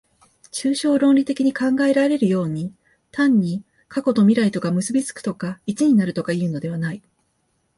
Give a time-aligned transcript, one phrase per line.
[0.51, 2.73] 抽象論理的に考えられるように、
[3.11, 7.03] 単に過去と未来とが結び附くとか一になるとかいうのではない。